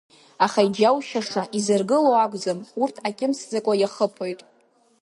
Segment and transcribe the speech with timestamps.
[0.45, 4.39] Аха иџьаушьаша, изыргыло акӡом, урҭ акьымсӡакәа иахыԥоит!